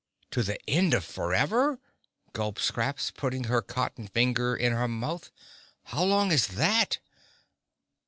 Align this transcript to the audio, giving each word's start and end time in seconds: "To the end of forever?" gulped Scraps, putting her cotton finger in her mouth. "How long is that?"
"To 0.31 0.41
the 0.41 0.59
end 0.67 0.95
of 0.95 1.05
forever?" 1.05 1.79
gulped 2.33 2.59
Scraps, 2.59 3.11
putting 3.11 3.43
her 3.43 3.61
cotton 3.61 4.07
finger 4.07 4.55
in 4.55 4.73
her 4.73 4.87
mouth. 4.87 5.29
"How 5.83 6.03
long 6.03 6.31
is 6.31 6.47
that?" 6.47 6.97